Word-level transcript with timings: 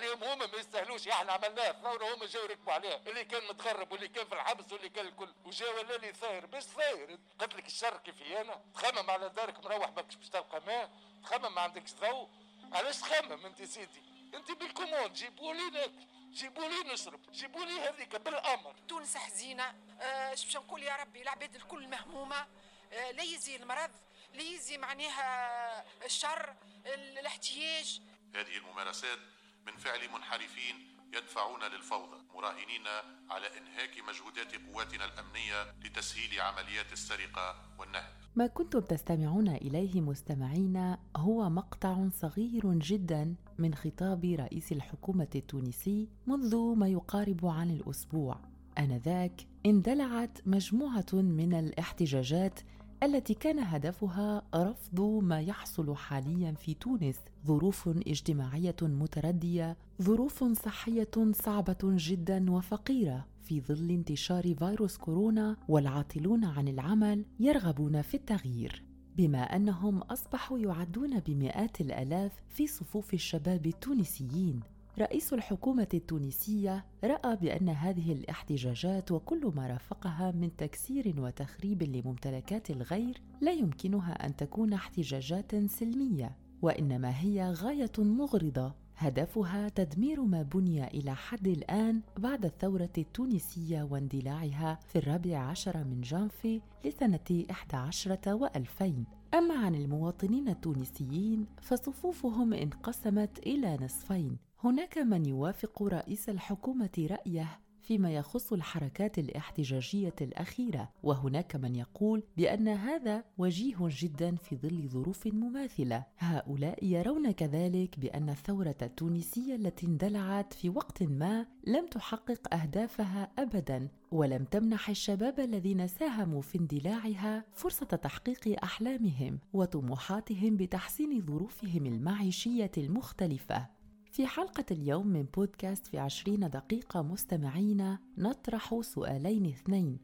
عليهم 0.00 0.24
هما 0.24 0.46
ما 0.46 0.58
يستاهلوش. 0.58 1.08
إحنا 1.08 1.32
عملناها 1.32 1.72
ثوره 1.72 2.14
هما 2.14 2.26
جاوا 2.26 2.46
ركبوا 2.46 2.72
عليها 2.72 2.96
اللي 3.06 3.24
كان 3.24 3.48
متغرب 3.48 3.92
واللي 3.92 4.08
كان 4.08 4.26
في 4.26 4.32
الحبس 4.32 4.72
واللي 4.72 4.88
كان 4.88 5.06
الكل. 5.06 5.34
وجا 5.44 5.70
ولا 5.70 5.96
لي 5.96 6.12
ثاير 6.12 6.46
باش 6.46 6.62
ثاير؟ 6.62 7.18
قلت 7.38 7.54
لك 7.54 7.66
الشر 7.66 7.96
كيف 7.96 8.22
أنا؟ 8.22 8.64
تخمم 8.74 9.10
على 9.10 9.28
دارك 9.28 9.64
مروح 9.64 9.90
ماكش 9.90 10.14
باش 10.14 10.28
تلقى 10.28 10.60
ماء 10.66 10.90
تخمم 11.24 11.54
ما 11.54 11.60
عندكش 11.60 11.92
ضوء 11.92 12.28
علاش 12.72 13.00
تخمم 13.00 13.46
أنت 13.46 13.62
سيدي؟ 13.62 14.02
أنت 14.34 14.52
بال 14.52 14.64
commande 14.64 15.12
جيبوا 15.12 15.54
لي 15.54 15.70
ناكل 15.70 16.06
جيبوا 16.30 16.68
لي 16.68 16.92
نشرب. 16.92 17.32
جيبوا 17.32 17.64
لي 17.64 17.80
هذيك 17.80 18.16
بالامر 18.16 18.74
تونس 18.88 19.16
حزينة. 19.16 19.68
اش 19.68 19.74
آه 20.00 20.30
باش 20.30 20.56
نقول 20.56 20.82
يا 20.82 20.96
ربي؟ 20.96 21.22
العباد 21.22 21.54
الكل 21.54 21.88
مهمومة. 21.88 22.46
آه 22.92 23.10
لا 23.10 23.22
يزي 23.22 23.56
المرض 23.56 23.90
لا 24.34 24.42
يزي 24.42 24.78
معناها 24.78 25.84
الشر 26.04 26.54
الاحتياج. 26.86 28.00
هذه 28.34 28.56
الممارسات 28.56 29.18
من 29.66 29.76
فعل 29.78 30.00
منحرفين 30.14 30.74
يدفعون 31.14 31.60
للفوضى 31.74 32.16
مراهنين 32.34 32.86
على 33.30 33.46
إنهاك 33.46 33.90
مجهودات 34.08 34.54
قواتنا 34.66 35.04
الأمنية 35.04 35.74
لتسهيل 35.84 36.40
عمليات 36.40 36.92
السرقة 36.92 37.56
والنهب. 37.78 38.12
ما 38.36 38.46
كنتم 38.46 38.80
تستمعون 38.80 39.48
إليه 39.48 40.00
مستمعين 40.00 40.96
هو 41.16 41.50
مقطع 41.50 42.08
صغير 42.08 42.74
جدا 42.74 43.34
من 43.58 43.74
خطاب 43.74 44.24
رئيس 44.24 44.72
الحكومة 44.72 45.28
التونسي 45.34 46.08
منذ 46.26 46.56
ما 46.56 46.88
يقارب 46.88 47.46
عن 47.46 47.70
الأسبوع. 47.70 48.40
آنذاك 48.78 49.46
اندلعت 49.66 50.38
مجموعة 50.46 51.12
من 51.12 51.54
الاحتجاجات 51.54 52.60
التي 53.02 53.34
كان 53.34 53.58
هدفها 53.58 54.42
رفض 54.54 55.00
ما 55.00 55.40
يحصل 55.40 55.96
حاليا 55.96 56.52
في 56.52 56.74
تونس. 56.74 57.16
ظروف 57.46 57.88
اجتماعية 57.88 58.76
متردية 58.82 59.76
ظروف 60.02 60.44
صحية 60.44 61.10
صعبة 61.32 61.78
جدا 61.82 62.50
وفقيرة. 62.50 63.26
في 63.44 63.60
ظل 63.60 63.90
انتشار 63.90 64.54
فيروس 64.54 64.96
كورونا 64.96 65.56
والعاطلون 65.68 66.44
عن 66.44 66.68
العمل 66.68 67.24
يرغبون 67.40 68.02
في 68.02 68.14
التغيير. 68.14 68.82
بما 69.16 69.42
أنهم 69.42 69.98
أصبحوا 69.98 70.58
يعدون 70.58 71.20
بمئات 71.20 71.80
الألاف 71.80 72.32
في 72.48 72.66
صفوف 72.66 73.14
الشباب 73.14 73.66
التونسيين 73.66 74.60
رئيس 75.00 75.32
الحكومة 75.32 75.88
التونسية 75.94 76.84
رأى 77.04 77.36
بأن 77.36 77.68
هذه 77.68 78.12
الاحتجاجات 78.12 79.12
وكل 79.12 79.52
ما 79.56 79.66
رافقها 79.66 80.30
من 80.30 80.56
تكسير 80.56 81.14
وتخريب 81.18 81.82
لممتلكات 81.82 82.70
الغير 82.70 83.20
لا 83.40 83.52
يمكنها 83.52 84.26
أن 84.26 84.36
تكون 84.36 84.72
احتجاجات 84.72 85.56
سلمية، 85.70 86.36
وإنما 86.62 87.20
هي 87.20 87.52
غاية 87.52 87.92
مغرضة. 87.98 88.74
هدفها 88.96 89.68
تدمير 89.68 90.22
ما 90.22 90.42
بني 90.42 90.86
إلى 90.86 91.14
حد 91.14 91.48
الآن 91.48 92.00
بعد 92.18 92.44
الثورة 92.44 92.90
التونسية 92.98 93.82
واندلاعها 93.82 94.78
في 94.86 94.98
الرابع 94.98 95.38
عشر 95.38 95.84
من 95.84 96.00
جانفي 96.00 96.60
لسنة 96.84 97.44
11 97.50 98.34
وألفين. 98.34 99.04
أما 99.34 99.54
عن 99.54 99.74
المواطنين 99.74 100.48
التونسيين 100.48 101.46
فصفوفهم 101.62 102.52
انقسمت 102.52 103.38
إلى 103.38 103.76
نصفين. 103.82 104.49
هناك 104.64 104.98
من 104.98 105.26
يوافق 105.26 105.82
رئيس 105.82 106.28
الحكومة 106.28 107.06
رأيه 107.10 107.60
فيما 107.82 108.14
يخص 108.14 108.52
الحركات 108.52 109.18
الاحتجاجية 109.18 110.14
الأخيرة 110.20 110.90
وهناك 111.02 111.56
من 111.56 111.76
يقول 111.76 112.22
بأن 112.36 112.68
هذا 112.68 113.24
وجيه 113.38 113.76
جدا 113.80 114.36
في 114.36 114.56
ظل 114.56 114.88
ظروف 114.88 115.26
مماثلة. 115.26 116.04
هؤلاء 116.18 116.84
يرون 116.84 117.30
كذلك 117.30 117.98
بأن 117.98 118.28
الثورة 118.28 118.76
التونسية 118.82 119.54
التي 119.54 119.86
اندلعت 119.86 120.52
في 120.52 120.68
وقت 120.68 121.02
ما 121.02 121.46
لم 121.66 121.86
تحقق 121.86 122.54
أهدافها 122.54 123.30
ابدا 123.38 123.88
ولم 124.12 124.44
تمنح 124.44 124.88
الشباب 124.88 125.40
الذين 125.40 125.86
ساهموا 125.86 126.42
في 126.42 126.58
اندلاعها 126.58 127.44
فرصة 127.52 127.86
تحقيق 127.86 128.62
أحلامهم 128.64 129.38
وطموحاتهم 129.52 130.56
بتحسين 130.56 131.20
ظروفهم 131.20 131.86
المعيشية 131.86 132.72
المختلفة. 132.78 133.79
في 134.12 134.26
حلقة 134.26 134.64
اليوم 134.70 135.06
من 135.06 135.22
بودكاست 135.22 135.86
في 135.86 135.98
عشرين 135.98 136.50
دقيقة 136.50 137.02
مستمعين 137.02 137.98
نطرح 138.18 138.80
سؤالين 138.80 139.46
اثنين. 139.46 139.98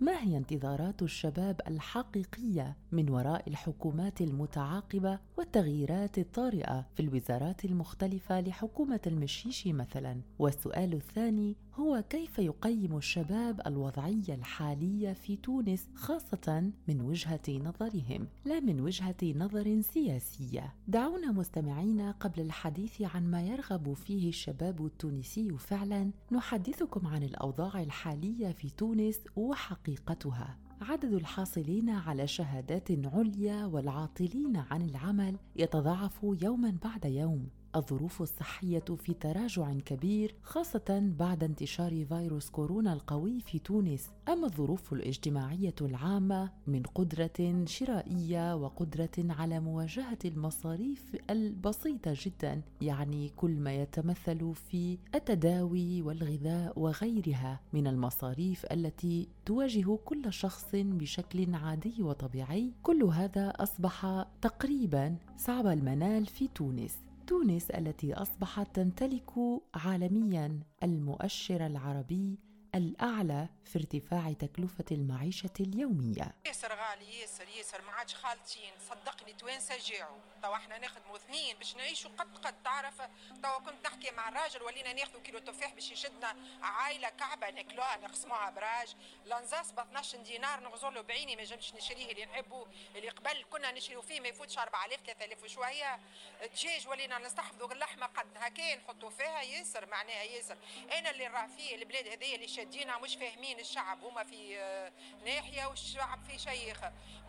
ما 0.00 0.22
هي 0.22 0.36
انتظارات 0.36 1.02
الشباب 1.02 1.60
الحقيقية 1.68 2.76
من 2.92 3.10
وراء 3.10 3.48
الحكومات 3.48 4.20
المتعاقبة 4.20 5.18
والتغييرات 5.38 6.18
الطارئة 6.18 6.86
في 6.94 7.00
الوزارات 7.00 7.64
المختلفة 7.64 8.40
لحكومة 8.40 9.00
المشيش 9.06 9.66
مثلا؟ 9.66 10.20
والسؤال 10.38 10.94
الثاني 10.94 11.56
هو 11.74 12.04
كيف 12.10 12.38
يقيم 12.38 12.96
الشباب 12.96 13.60
الوضعية 13.66 14.34
الحالية 14.34 15.12
في 15.12 15.36
تونس 15.36 15.88
خاصة 15.94 16.70
من 16.88 17.00
وجهة 17.00 17.40
نظرهم 17.48 18.26
لا 18.44 18.60
من 18.60 18.80
وجهة 18.80 19.16
نظر 19.22 19.80
سياسية. 19.80 20.74
دعونا 20.88 21.32
مستمعين 21.32 22.12
قبل 22.12 22.40
الحديث 22.40 23.02
عن 23.02 23.30
ما 23.30 23.42
يرغب 23.42 23.92
فيه 23.92 24.28
الشباب 24.28 24.86
التونسي 24.86 25.58
فعلا. 25.58 26.10
نحدثكم 26.32 27.06
عن 27.06 27.22
الأوضاع 27.22 27.82
الحالية 27.82 28.52
في 28.52 28.70
تونس 28.70 29.20
وحقيقة 29.36 29.90
حقيقتها 29.90 30.58
عدد 30.80 31.12
الحاصلين 31.12 31.90
على 31.90 32.26
شهادات 32.26 32.90
عليا 33.06 33.66
والعاطلين 33.66 34.56
عن 34.56 34.82
العمل 34.82 35.36
يتضاعف 35.56 36.20
يوما 36.42 36.76
بعد 36.84 37.04
يوم. 37.04 37.48
الظروف 37.76 38.22
الصحية 38.22 38.84
في 38.98 39.14
تراجع 39.14 39.72
كبير 39.72 40.34
خاصة 40.42 41.12
بعد 41.18 41.44
انتشار 41.44 42.04
فيروس 42.04 42.50
كورونا 42.50 42.92
القوي 42.92 43.40
في 43.40 43.58
تونس. 43.58 44.10
أما 44.28 44.46
الظروف 44.46 44.92
الاجتماعية 44.92 45.74
العامة 45.80 46.50
من 46.66 46.82
قدرة 46.82 47.64
شرائية 47.64 48.56
وقدرة 48.56 49.10
على 49.18 49.60
مواجهة 49.60 50.18
المصاريف 50.24 51.16
البسيطة 51.30 52.14
جدا 52.16 52.62
يعني 52.80 53.28
كل 53.28 53.50
ما 53.50 53.74
يتمثل 53.74 54.54
في 54.54 54.98
التداوي 55.14 56.02
والغذاء 56.02 56.78
وغيرها 56.78 57.60
من 57.72 57.86
المصاريف 57.86 58.66
التي 58.72 59.28
تواجه 59.46 59.98
كل 60.04 60.32
شخص 60.32 60.68
بشكل 60.74 61.54
عادي 61.54 62.02
وطبيعي. 62.02 62.72
كل 62.82 63.02
هذا 63.02 63.48
أصبح 63.48 64.26
تقريبا 64.42 65.16
صعب 65.36 65.66
المنال 65.66 66.26
في 66.26 66.48
تونس. 66.48 67.09
تونس 67.30 67.70
التي 67.70 68.14
أصبحت 68.14 68.76
تمتلك 68.76 69.30
عالميا 69.74 70.60
المؤشر 70.82 71.66
العربي 71.66 72.38
الأعلى 72.74 73.48
في 73.64 73.78
ارتفاع 73.78 74.32
تكلفة 74.32 74.84
المعيشة 74.90 75.50
اليومية. 75.60 76.34
ياسر 76.46 76.74
غالي 76.74 77.20
ياسر 77.20 77.48
ياسر 77.48 77.82
ما 77.82 77.92
عادش 77.92 78.14
خالتين. 78.14 78.72
صدقني 78.90 79.32
توانسة 79.32 79.76
جاعوا 79.78 80.18
توا 80.42 80.54
إحنا 80.56 80.78
ناخدموا 80.78 81.16
اثنين 81.16 81.56
باش 81.56 81.76
نعيشوا 81.76 82.10
قد 82.18 82.38
قد 82.38 82.62
تعرف؟ 82.62 83.00
توا 83.42 83.58
كنت 83.58 83.86
نحكي 83.86 84.10
مع 84.10 84.28
الراجل 84.28 84.62
ولينا 84.62 84.92
ناخذوا 84.92 85.20
كيلو 85.20 85.38
تفاح 85.38 85.74
باش 85.74 85.90
يشدنا 85.92 86.36
عائلة 86.62 87.08
كعبة 87.08 87.50
ناكلوها 87.50 87.96
نقسموها 87.96 88.50
براج. 88.50 88.94
لانزاس 89.26 89.72
ب 89.72 89.78
12 89.78 90.18
دينار 90.18 90.60
نغزر 90.60 90.90
له 90.90 91.00
بعيني 91.00 91.36
ما 91.36 91.44
جمش 91.44 91.74
نشريه 91.74 92.10
اللي 92.12 92.24
نحبه 92.24 92.66
اللي 92.96 93.08
قبل 93.08 93.44
كنا 93.50 93.72
نشريو 93.72 94.02
فيه 94.02 94.20
ما 94.20 94.28
يفوتش 94.28 94.58
4000 94.58 95.00
3000 95.06 95.42
وشوية. 95.44 95.98
الدجاج 96.42 96.88
ولينا 96.88 97.18
نستحفظوا 97.18 97.72
اللحمة 97.72 98.06
قد 98.06 98.26
هكا 98.36 98.76
نحطوا 98.76 99.10
فيها. 99.10 99.42
ياسر 99.42 99.86
معناها 99.86 100.22
ياسر. 100.22 100.56
أنا 100.98 101.10
اللي 101.10 101.26
راه 101.26 101.46
فيه 101.46 101.74
البلاد 101.74 102.06
هذيا 102.08 102.34
اللي 102.34 102.48
شادينا 102.60 102.98
مش 102.98 103.16
فاهمين 103.16 103.60
الشعب 103.60 104.04
هما 104.04 104.24
في 104.24 104.58
آه، 104.58 104.92
ناحية 105.24 105.66
والشعب 105.66 106.24
في 106.24 106.38
شيخ 106.38 106.80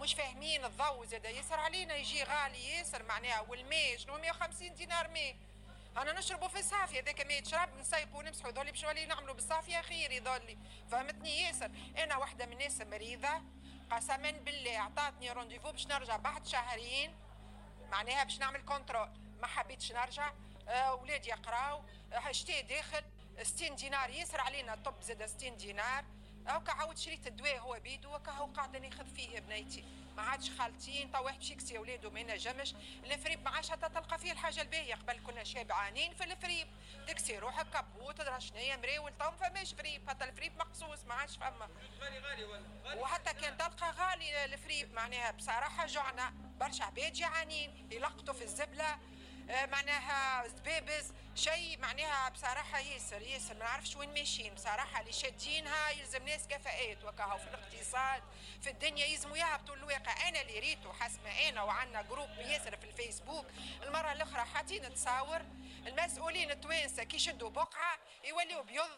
مش 0.02 0.14
فاهمين 0.14 0.66
الضوء 0.66 1.06
زاد 1.06 1.26
يسر 1.26 1.60
علينا 1.60 1.96
يجي 1.96 2.24
غالي 2.24 2.70
ياسر 2.70 3.04
معناها 3.04 3.40
والماء 3.42 3.98
شنو؟ 3.98 4.18
150 4.18 4.74
دينار 4.76 5.08
ماء. 5.08 5.36
أنا 5.98 6.12
نشربوا 6.20 6.48
في 6.48 6.60
الصافيه 6.60 7.02
هذاك 7.02 7.22
ما 7.22 7.34
يتشرب 7.34 7.70
نسيقوا 7.80 8.20
ونمسحوا 8.20 8.52
ذولي 8.52 8.72
باش 8.72 8.86
نولي 8.86 9.06
نعملوا 9.06 9.34
بالصافيه 9.34 9.82
خير 9.82 10.12
يظلي 10.12 10.58
فهمتني 10.92 11.42
ياسر؟ 11.42 11.72
أنا 11.98 12.18
واحدة 12.18 12.46
من 12.46 12.54
الناس 12.54 12.82
مريضة 12.82 13.42
قسما 13.92 14.32
بالله 14.32 14.80
عطاتني 14.80 15.32
rendez-vous 15.32 15.72
باش 15.72 15.88
نرجع 15.88 16.16
بعد 16.18 16.48
شهرين 16.48 17.16
معناها 17.92 18.24
باش 18.24 18.40
نعمل 18.40 18.62
contrôle 18.62 19.10
ما 19.42 19.48
حبيتش 19.48 19.92
نرجع. 19.92 20.34
اولادي 20.68 21.30
يقراو. 21.30 21.84
حاجتي 22.14 22.62
داخل. 22.62 23.04
60 23.44 23.76
دينار 23.76 24.10
يسر 24.10 24.42
علينا 24.42 24.76
طب 24.76 25.02
زاد 25.02 25.26
60 25.26 25.58
دينار. 25.58 26.06
هاكا 26.48 26.72
عاود 26.72 26.98
شريت 26.98 27.28
الدواء 27.28 27.60
هو 27.60 27.80
بيدو 27.80 28.16
هكا 28.16 28.32
هو 28.32 28.46
قاعدة 28.46 28.80
ناخذ 28.80 29.06
فيه 29.16 29.40
بنيتي 29.40 29.84
ما 30.18 30.22
عادش 30.22 30.50
خالطين 30.50 31.12
تو 31.12 31.24
واحد 31.24 31.38
باش 31.38 31.52
يكسي 31.52 31.78
ولادو 31.78 32.10
ما 32.10 32.20
ينجمش. 32.20 32.74
ال 33.04 33.10
fripe 33.10 33.44
ما 33.44 33.50
عادش 33.50 33.72
حتى 33.72 33.90
تلقى 33.90 34.20
فيه 34.20 34.32
الحاجة 34.32 34.62
الباهية 34.62 34.96
قبل 34.96 35.20
كنا 35.28 35.44
شبعانين 35.44 36.14
في 36.14 36.24
ال 36.24 36.30
fripe. 36.30 36.68
تكسي 37.08 37.40
روحك 37.40 37.68
كبوت 37.70 38.18
تدرى 38.18 38.42
شنيا 38.42 38.76
مراول 38.78 39.12
تو 39.20 39.26
ما 39.32 39.32
فماش 39.50 39.74
fripe. 39.74 40.10
حتى 40.10 40.26
ال 40.26 40.31
fripe 40.31 40.58
مقصوص 40.58 41.06
ما 41.06 41.14
عادش 41.14 41.38
فما. 41.38 41.70
غالي 42.00 42.20
غالي 42.20 42.44
ولا 42.44 42.96
وحتى 43.02 43.34
كان 43.34 43.58
تلقى 43.58 43.92
غالي 43.92 44.46
ال 44.46 44.54
fripe 44.54 44.94
معناها 44.94 45.32
بصراحة 45.32 45.86
جعنا 45.86 46.34
برشا 46.60 46.84
عباد 46.84 47.14
جعانين 47.14 47.88
يلقطوا 47.92 48.34
في 48.34 48.44
الزبلة. 48.44 48.98
معناها 49.52 50.48
دبابز. 50.48 51.14
شيء 51.36 51.78
معناها 51.80 52.30
بصراحة 52.30 52.80
ياسر 52.80 53.22
ياسر 53.22 53.54
ما 53.54 53.66
نعرفش 53.66 53.96
وين 53.96 54.14
ماشيين 54.14 54.54
بصراحة. 54.54 55.02
اللي 55.02 55.12
شادينها 55.14 55.90
يلزم 55.90 56.26
ناس 56.26 56.48
كفاءات 56.48 57.04
وكاهو 57.04 57.38
في 57.38 57.48
الاقتصاد 57.48 58.24
في 58.62 58.70
الدنيا 58.70 59.06
يلزموا 59.06 59.38
يهبطوا 59.38 59.76
الواقع. 59.76 60.30
أنا 60.30 60.42
اللي 60.42 60.60
ريته 60.60 60.94
حسب 60.94 61.26
أنا 61.26 61.64
وعندنا 61.64 62.02
groupe 62.02 62.30
ياسر 62.40 62.78
في 62.78 62.84
الفيسبوك. 62.86 63.46
المرة 63.84 64.12
الأخرى 64.12 64.46
حاطين 64.46 64.94
تصاور 64.94 65.42
المسؤولين 65.88 66.52
التوانسة 66.52 67.04
كي 67.04 67.16
يشدوا 67.16 67.50
بقعة 67.50 67.98
يوليوا 68.24 68.62
بيض 68.62 68.90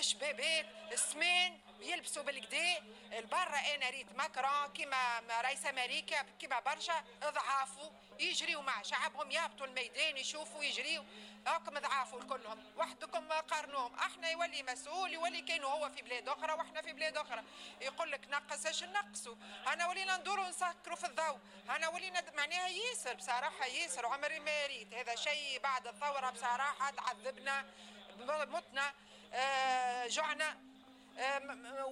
شبابات 0.00 0.66
السمان 0.92 1.58
يلبسوا 1.82 2.22
بالكدا 2.22 2.82
البرا 3.12 3.58
أنا 3.74 3.90
ريت 3.90 4.12
ماكرون 4.16 4.72
كيما 4.74 5.20
رئيس 5.40 5.66
أمريكا 5.66 6.22
كيما 6.22 6.60
برشا 6.60 7.04
ضعافوا 7.24 7.90
يجريوا 8.20 8.62
مع 8.62 8.82
شعبهم 8.82 9.30
يهبطوا 9.30 9.66
الميدان 9.66 10.16
يشوفوا 10.16 10.64
يجريوا. 10.64 11.04
هاكم 11.46 11.78
ضعافوا 11.78 12.22
كلهم 12.22 12.72
وحدكم 12.76 13.28
قارنوهم. 13.28 13.94
أحنا 13.94 14.30
يولي 14.30 14.62
مسؤول 14.62 15.12
يولي 15.12 15.40
كانوا 15.40 15.70
هو 15.70 15.90
في 15.90 16.02
بلاد 16.02 16.28
أخرى 16.28 16.52
وإحنا 16.52 16.82
في 16.82 16.92
بلاد 16.92 17.16
أخرى. 17.16 17.44
يقول 17.80 18.12
لك 18.12 18.28
نقص 18.28 18.66
إيش 18.66 18.84
نقصوا؟ 18.84 19.36
أنا 19.66 19.86
ولينا 19.86 20.16
ندوروا 20.16 20.48
نسكروا 20.48 20.96
في 20.96 21.06
الضوء. 21.06 21.38
أنا 21.70 21.88
ولينا 21.88 22.24
معناها 22.36 22.68
ياسر 22.68 23.14
بصراحة 23.14 23.66
ياسر 23.66 24.06
عمري 24.06 24.40
ما 24.40 24.66
ريت. 24.66 24.94
هذا 24.94 25.14
شيء 25.14 25.60
بعد 25.60 25.86
الثورة 25.86 26.30
بصراحة 26.30 26.90
تعذبنا 26.90 27.66
متنا 28.28 28.94
آه 29.32 30.06
جعنا 30.06 30.69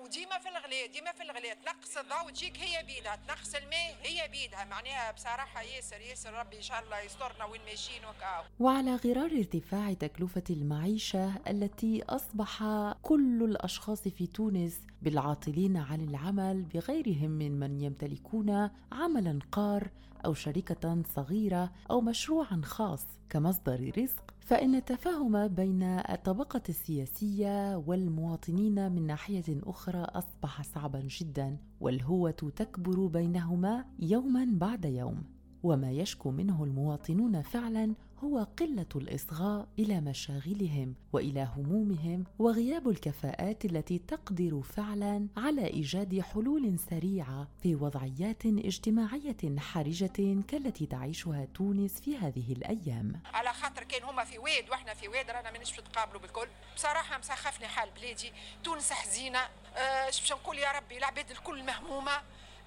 وديما 0.03 0.39
في 0.39 0.49
الغلاء 0.49 0.87
ديما 0.93 1.13
في 1.13 1.23
الغلاء 1.23 1.55
تنقص 1.55 1.97
الضوء 1.97 2.31
تجيك 2.31 2.59
هي 2.59 2.83
بيدها. 2.83 3.17
تنقص 3.17 3.55
الماء 3.55 3.97
هي 4.03 4.29
بيدها. 4.29 4.65
معناها 4.65 5.13
بصراحة 5.13 5.63
ياسر 5.63 6.01
ياسر 6.01 6.33
ربي 6.35 6.57
إن 6.57 6.63
شاء 6.63 6.83
الله 6.85 7.01
يسترنا 7.01 7.45
وين 7.45 7.61
ماشيين 7.65 8.05
وكاو 8.05 8.45
وعلى 8.61 8.95
غرار 8.97 9.31
ارتفاع 9.31 9.93
تكلفة 9.93 10.43
المعيشة 10.51 11.33
التي 11.49 12.03
أصبح 12.09 12.63
كل 13.03 13.43
الأشخاص 13.43 14.09
في 14.09 14.27
تونس 14.27 14.81
بالعاطلين 15.03 15.77
عن 15.77 16.01
العمل 16.01 16.63
بغيرهم 16.63 17.31
من 17.31 17.61
من 17.61 17.81
يمتلكون 17.81 18.71
عملا 18.93 19.39
قار 19.53 19.89
أو 20.25 20.35
شركة 20.35 21.03
صغيرة 21.17 21.71
أو 21.91 22.01
مشروعا 22.01 22.61
خاص 22.65 23.07
كمصدر 23.31 23.93
رزق 23.99 24.35
فإن 24.41 24.75
التفاهم 24.75 25.49
بين 25.49 25.83
الطبقة 25.83 26.63
السياسية 26.69 27.77
والمواطنين 27.77 28.93
من 28.93 29.07
ناحية 29.07 29.45
أخرى 29.49 29.99
أصبح 30.01 30.63
صعبا 30.63 31.01
جدا 31.01 31.57
والهوة 31.81 32.31
تكبر 32.57 33.07
بينهما 33.07 33.85
يوما 33.99 34.49
بعد 34.53 34.85
يوم. 34.85 35.23
وما 35.63 35.91
يشكو 35.91 36.31
منه 36.31 36.65
المواطنون 36.65 37.43
فعلا 37.43 37.95
هو 38.25 38.47
قلة 38.59 38.87
الإصغاء 38.97 39.69
إلى 39.79 40.01
مشاغلهم 40.01 40.95
وإلى 41.13 41.49
همومهم 41.57 42.25
وغياب 42.39 42.89
الكفاءات 42.89 43.65
التي 43.65 43.99
تقدر 43.99 44.63
فعلا 44.63 45.29
على 45.37 45.67
إيجاد 45.67 46.21
حلول 46.21 46.79
سريعة 46.91 47.49
في 47.63 47.75
وضعيات 47.75 48.47
اجتماعية 48.47 49.59
حرجة 49.59 50.43
كالتي 50.49 50.87
تعيشها 50.87 51.45
تونس 51.55 52.01
في 52.01 52.17
هذه 52.17 52.53
الأيام. 52.53 53.21
على 53.35 53.53
خاطر 53.53 53.85
كان 53.85 54.03
هما 54.03 54.25
في 54.25 54.39
واد 54.39 54.71
وإحنا 54.71 54.95
في 54.95 55.09
واد 55.09 55.31
رانا 55.31 55.51
مانيش 55.51 55.81
نتقابلوا 55.81 56.21
بالكل، 56.21 56.49
بصراحة 56.77 57.19
مسخفني 57.19 57.69
حال 57.69 57.91
بلادي، 57.91 58.33
تونس 58.65 58.93
حزينة، 58.93 59.39
أه 59.39 60.07
باش 60.07 60.33
نقول 60.33 60.59
يا 60.59 60.73
ربي؟ 60.73 60.99
العباد 60.99 61.31
الكل 61.31 61.63
مهمومة، 61.65 62.13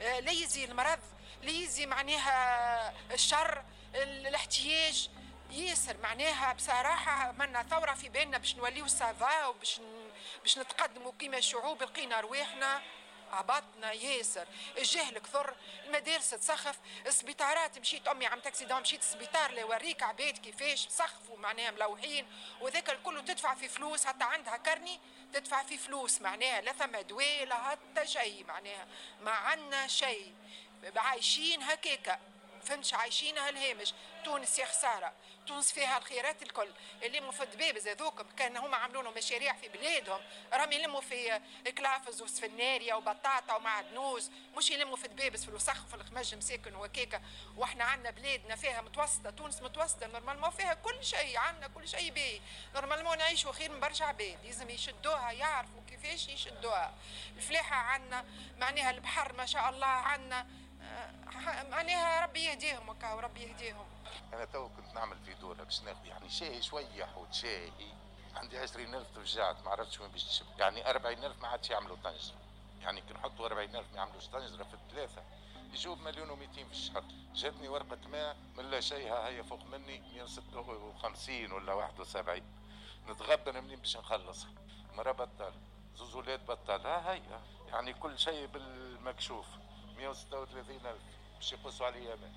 أه 0.01 0.19
لا 0.19 0.31
يزي 0.31 0.65
المرض، 0.65 0.99
لا 1.43 1.49
يزي 1.49 1.85
معناها 1.85 2.33
الشر، 3.13 3.63
الاحتياج، 3.95 5.09
ياسر 5.51 5.97
معناها 5.97 6.53
بصراحة 6.53 7.11
عملنا 7.11 7.63
ثورة 7.63 7.93
في 7.93 8.09
بالنا 8.09 8.37
باش 8.37 8.55
نوليو 8.55 8.87
ça 8.87 9.16
va 9.16 9.45
وباش 9.45 9.81
باش 10.41 10.57
نتقدموا 10.57 11.11
كيما 11.19 11.39
شعوب 11.39 11.83
لقينا 11.83 12.19
رواحنا. 12.19 12.81
هبطنا 13.31 13.91
ياسر. 13.91 14.47
الجهل 14.77 15.19
كثر 15.19 15.55
المدارس 15.85 16.29
تسخف 16.29 16.79
السبيطارات 17.05 17.79
مشيت 17.79 18.07
أمي 18.07 18.25
عم 18.25 18.39
تاكسي 18.39 18.65
مشيت 18.65 18.99
السبيطار 18.99 19.51
ليوريك 19.51 20.03
عباد 20.03 20.37
كيفاش 20.37 20.87
سخفوا 20.87 21.37
معناها 21.37 21.71
ملوحين. 21.71 22.27
وذاك 22.61 22.89
الكل 22.89 23.25
تدفع 23.25 23.55
في 23.55 23.67
فلوس 23.67 24.05
حتى 24.05 24.23
عندها 24.23 24.57
carnet 24.57 24.99
تدفع 25.33 25.63
في 25.63 25.77
فلوس 25.77 26.21
معناها 26.21 26.61
لا 26.61 26.73
ثم 26.73 26.97
دواء 26.97 27.45
لا 27.45 27.55
حتى 27.63 28.07
شيء 28.07 28.45
معناها. 28.45 28.87
ما 29.21 29.31
عندنا 29.31 29.87
شيء. 29.87 30.33
عايشين 30.95 31.63
هكاكا. 31.63 32.19
فهمتش؟ 32.63 32.93
عايشينها 32.93 33.49
الهامش 33.49 33.93
تونس 34.25 34.59
يا 34.59 34.65
خسارة. 34.65 35.13
تونس 35.47 35.71
فيها 35.71 35.97
الخيرات 35.97 36.41
الكل 36.41 36.67
اللي 37.03 37.31
في 37.31 37.43
الدبابز 37.43 37.87
هذوك 37.87 38.25
كان 38.37 38.57
هما 38.57 38.77
عملوا 38.77 39.03
لهم 39.03 39.13
مشاريع 39.17 39.53
في 39.53 39.67
بلادهم. 39.67 40.19
راهم 40.53 40.71
يلموا 40.71 41.01
في 41.01 41.41
كلافز 41.77 42.21
وسفناريا 42.21 42.95
وبطاطا 42.95 43.55
ومعدنوس 43.55 44.31
مش 44.57 44.69
يلموا 44.69 44.95
في 44.95 45.07
دبابز 45.07 45.43
في 45.43 45.49
الوسخ 45.49 45.85
وفي 45.85 45.93
الخمج 45.93 46.35
مساكن 46.35 46.75
وكيكة. 46.75 47.21
وإحنا 47.57 47.83
عندنا 47.83 48.09
بلادنا 48.09 48.55
فيها 48.55 48.81
متوسطة 48.81 49.29
تونس 49.29 49.61
متوسطة 49.61 50.07
normalement 50.07 50.49
فيها 50.49 50.73
كل 50.73 51.05
شيء 51.05 51.37
عندنا 51.37 51.67
كل 51.67 51.87
شيء 51.87 52.11
باهي 52.11 52.41
normalement 52.75 53.17
نعيشوا 53.17 53.51
خير 53.51 53.71
من 53.71 53.79
برشا 53.79 54.05
عباد 54.05 54.37
لازم 54.45 54.69
يشدوها 54.69 55.31
يعرفوا 55.31 55.81
كيفاش 55.89 56.27
يشدوها. 56.27 56.93
الفلاحة 57.37 57.75
عندنا 57.75 58.25
معناها 58.57 58.91
البحر 58.91 59.33
ما 59.33 59.45
شاء 59.45 59.69
الله 59.69 59.87
عندنا 59.87 60.47
معناها 61.69 62.21
ربي 62.21 62.43
يهديهم 62.45 62.89
وربي 62.89 63.41
يهديهم. 63.41 64.00
أنا 64.33 64.45
تو 64.45 64.69
كنت 64.69 64.93
نعمل 64.95 65.17
في 65.25 65.33
دورة 65.33 65.63
باش 65.63 65.81
ناخذ 65.81 66.05
يعني 66.05 66.29
شاي 66.29 66.61
شوية 66.61 67.05
حوت 67.05 67.33
شاي 67.33 67.71
عندي 68.35 68.57
20000 68.59 69.07
تفجعت 69.15 69.63
ما 69.65 69.71
عرفتش 69.71 69.99
وين 69.99 70.11
باش 70.11 70.23
تشب 70.23 70.45
يعني 70.59 70.89
40000 70.89 71.41
ما 71.41 71.47
عادش 71.47 71.69
يعملوا 71.69 71.97
طنجره 72.03 72.35
يعني 72.81 73.01
كي 73.01 73.13
نحطوا 73.13 73.45
40000 73.47 73.91
ما 73.91 73.97
يعملوش 73.97 74.27
طنجره 74.27 74.63
في 74.63 74.73
الثلاثه 74.73 75.23
يجوا 75.73 75.95
مليون 75.95 76.29
و200 76.29 76.55
في 76.55 76.71
الشهر. 76.71 77.03
جاتني 77.33 77.67
ورقة 77.67 78.07
ماء 78.11 78.37
من 78.57 78.71
لا 78.71 78.79
شيء 78.79 79.13
ها 79.13 79.27
هي 79.27 79.43
فوق 79.43 79.63
مني 79.63 79.99
156 80.13 81.51
ولا 81.51 81.73
71 81.73 82.41
نتغبن 83.09 83.63
منين 83.63 83.79
باش 83.79 83.97
نخلصها. 83.97 84.49
مرة 84.93 85.11
بطل 85.11 85.53
زوز 85.95 86.15
ولاد 86.15 86.45
بطل 86.45 86.87
ها 86.87 87.13
هي. 87.13 87.21
يعني 87.67 87.93
كل 87.93 88.19
شيء 88.19 88.47
بالمكشوف. 88.47 89.45
136 89.97 90.75
ألف. 90.85 91.01
باش 91.35 91.53
يقصوا 91.53 91.85
عليا 91.85 92.15
مال 92.15 92.31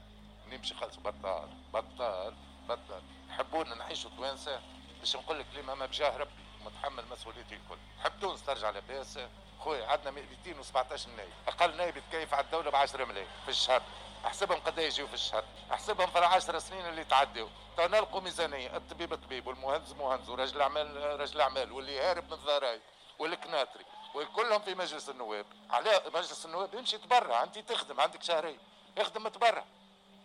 باش 0.56 0.70
يخلصوا 0.70 1.02
بطال 1.02 1.48
بطال 1.72 2.34
بطال. 2.68 3.02
يحبونا 3.30 3.74
نعيشوا 3.74 4.10
توانسة 4.16 4.60
باش 5.00 5.16
نقول 5.16 5.38
لك 5.38 5.46
لما 5.54 5.74
ما 5.74 5.86
بجاه 5.86 6.16
ربي 6.16 6.44
متحمل 6.64 7.04
مسؤوليتي 7.10 7.54
الكل. 7.54 7.78
حب 8.04 8.20
تونس 8.20 8.44
ترجع 8.44 8.70
لاباس 8.70 9.18
خويا 9.60 9.86
عندنا 9.86 10.10
217 10.10 11.10
نايب. 11.16 11.32
أقل 11.48 11.76
نايب 11.76 11.96
يتكيف 11.96 12.34
على 12.34 12.44
الدولة 12.44 12.70
ب 12.70 12.76
10 12.76 13.04
ملايين 13.04 13.28
في 13.44 13.48
الشهر. 13.48 13.82
أحسبهم 14.26 14.60
قد 14.60 14.78
يجيو 14.78 15.06
في 15.06 15.14
الشهر؟ 15.14 15.44
أحسبهم 15.72 16.06
في 16.06 16.18
العشر 16.18 16.58
سنين 16.58 16.86
اللي 16.86 17.04
تعدوا 17.04 17.48
تو 17.76 17.86
نلقوا 17.86 18.20
ميزانية 18.20 18.76
الطبيب 18.76 19.14
طبيب 19.14 19.46
والمهندس 19.46 19.92
مهندس 19.92 20.28
ورجل 20.28 20.60
أعمال 20.60 21.20
رجل 21.20 21.40
أعمال 21.40 21.72
واللي 21.72 22.00
هارب 22.00 22.26
من 22.26 22.32
الضرايب 22.32 22.80
والكناتري 23.18 23.84
وكلهم 24.14 24.62
في 24.62 24.74
مجلس 24.74 25.08
النواب. 25.08 25.46
على 25.70 26.02
مجلس 26.14 26.46
النواب 26.46 26.74
يمشي 26.74 26.98
تبرع 26.98 27.42
أنت 27.42 27.58
تخدم 27.58 28.00
عندك 28.00 28.22
شهرين. 28.22 28.58
اخدم 28.98 29.28
تبرع 29.28 29.64